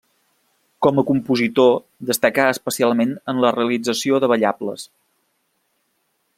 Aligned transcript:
Com 0.85 1.01
a 1.01 1.03
compositor, 1.09 1.69
destacà 2.11 2.47
especialment 2.55 3.13
en 3.35 3.45
la 3.45 3.53
realització 3.59 4.23
de 4.25 4.33
ballables. 4.35 4.89